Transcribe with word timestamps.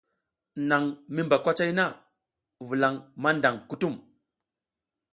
Naƞ 0.67 0.83
mi 1.13 1.21
mba 1.25 1.37
kwacay 1.43 1.71
na, 1.77 1.85
vulaƞ 2.67 2.93
maƞdaƞ 3.21 3.55
kutum. 3.69 3.93